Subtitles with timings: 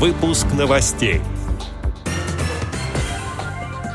[0.00, 1.20] Выпуск новостей.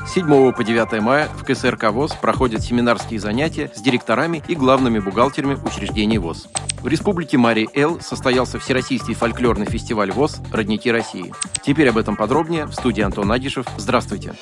[0.06, 5.00] С 7 по 9 мая в КСРК ВОЗ проходят семинарские занятия с директорами и главными
[5.00, 6.48] бухгалтерами учреждений ВОЗ.
[6.84, 11.34] В Республике Марий-Эл состоялся Всероссийский фольклорный фестиваль ВОЗ «Родники России».
[11.64, 13.66] Теперь об этом подробнее в студии Антон Агишев.
[13.76, 14.36] Здравствуйте.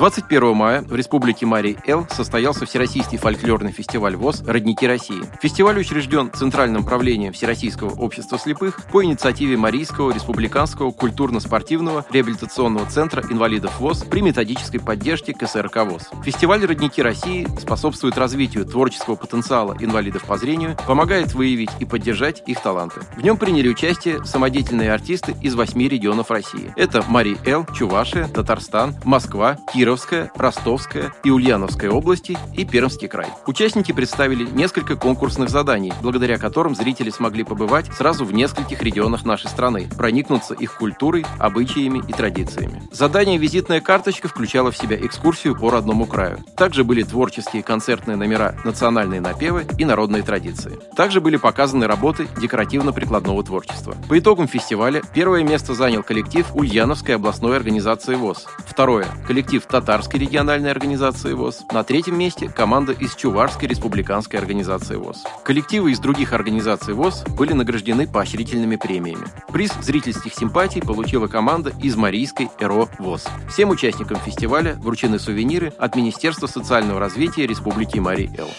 [0.00, 5.20] 21 мая в Республике Марий-Эл состоялся Всероссийский фольклорный фестиваль ВОЗ «Родники России».
[5.42, 13.78] Фестиваль учрежден Центральным правлением Всероссийского общества слепых по инициативе Марийского республиканского культурно-спортивного реабилитационного центра инвалидов
[13.78, 16.08] ВОЗ при методической поддержке КСРК ВОЗ.
[16.24, 22.62] Фестиваль «Родники России» способствует развитию творческого потенциала инвалидов по зрению, помогает выявить и поддержать их
[22.62, 23.02] таланты.
[23.18, 26.72] В нем приняли участие самодеятельные артисты из восьми регионов России.
[26.78, 33.26] Это Марий-Эл, Чувашия, Татарстан, Москва, Киров, Кировская, Ростовская и Ульяновская области и Пермский край.
[33.48, 39.48] Участники представили несколько конкурсных заданий, благодаря которым зрители смогли побывать сразу в нескольких регионах нашей
[39.48, 42.84] страны, проникнуться их культурой, обычаями и традициями.
[42.92, 46.38] Задание «Визитная карточка» включало в себя экскурсию по родному краю.
[46.56, 50.78] Также были творческие концертные номера, национальные напевы и народные традиции.
[50.94, 53.96] Также были показаны работы декоративно-прикладного творчества.
[54.08, 58.46] По итогам фестиваля первое место занял коллектив Ульяновской областной организации ВОЗ.
[58.68, 61.64] Второе– коллектив Татарской региональной организации ВОЗ.
[61.72, 65.24] На третьем месте команда из Чувашской республиканской организации ВОЗ.
[65.42, 69.24] Коллективы из других организаций ВОЗ были награждены поощрительными премиями.
[69.50, 73.26] Приз зрительских симпатий получила команда из Марийской ЭРО ВОЗ.
[73.48, 78.50] Всем участникам фестиваля вручены сувениры от Министерства социального развития Республики Марий-Эл.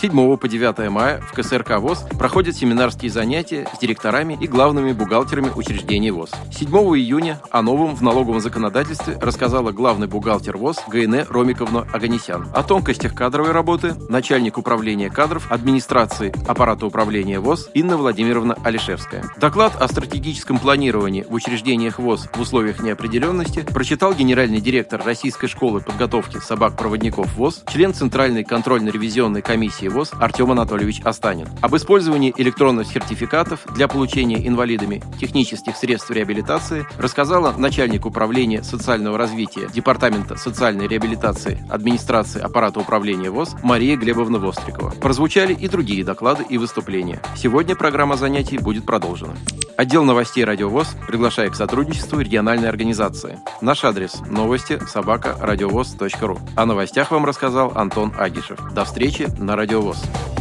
[0.00, 5.50] 7 по 9 мая в КСРК ВОЗ проходят семинарские занятия с директорами и главными бухгалтерами
[5.56, 6.30] учреждений ВОЗ.
[6.52, 12.46] 7 июня о новом в налоговом законодательстве рассказала главный бухгалтер ВОЗ ГН Ромиковна Аганесян.
[12.54, 19.24] О тонкостях кадровой работы начальник управления кадров администрации аппарата управления ВОЗ Инна Владимировна Алишевская.
[19.40, 25.80] Доклад о стратегическом планировании в учреждениях ВОЗ в условиях неопределенности прочитал генеральный директор Российской школы
[25.80, 31.48] подготовки собак-проводников ВОЗ, член Центральной контрольно-ревизионной комиссии комиссии ВОЗ Артем Анатольевич Останин.
[31.60, 39.68] Об использовании электронных сертификатов для получения инвалидами технических средств реабилитации рассказала начальник управления социального развития
[39.72, 44.90] Департамента социальной реабилитации администрации аппарата управления ВОЗ Мария Глебовна Вострикова.
[44.90, 47.20] Прозвучали и другие доклады и выступления.
[47.36, 49.34] Сегодня программа занятий будет продолжена.
[49.78, 53.38] Отдел новостей «Радио ВОЗ» приглашает к сотрудничеству региональной организации.
[53.60, 56.38] Наш адрес– новости собака радиовоз.ру.
[56.56, 58.58] О новостях вам рассказал Антон Агишев.
[58.74, 60.37] До встречи на «Радио ВОЗ».